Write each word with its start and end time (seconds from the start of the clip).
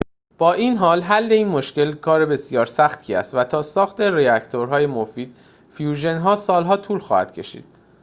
با 0.37 0.53
این 0.53 0.77
حال 0.77 1.01
حل 1.01 1.31
این 1.31 1.47
مشکل 1.47 1.95
کار 1.95 2.25
بسیار 2.25 2.65
سختی 2.65 3.15
است 3.15 3.35
و 3.35 3.43
تا 3.43 3.61
ساخت 3.63 4.01
راکتورهای 4.01 4.85
مفید 4.85 5.37
فیوژن 5.73 6.35
سال‌ها 6.35 6.77
طول 6.77 6.99
خواهد 6.99 7.33
کشید 7.33 7.65